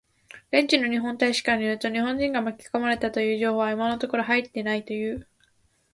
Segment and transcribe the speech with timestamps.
[0.51, 5.27] 現地の日本大使館によると、日本人が巻き込まれたという情報は今のところ入っていないという。